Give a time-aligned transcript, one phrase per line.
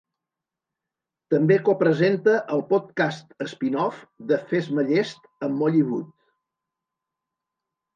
[1.33, 6.15] També copresenta el podcast "spin-off" de "Fes-me llest" amb Molly Wood.